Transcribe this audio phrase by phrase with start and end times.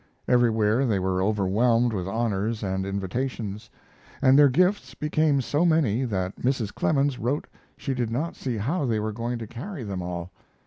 [0.27, 3.69] Everywhere they were overwhelmed with honors and invitations,
[4.19, 6.73] and their gifts became so many that Mrs.
[6.73, 7.45] Clemens wrote
[7.77, 10.31] she did not see how they were going to carry them all.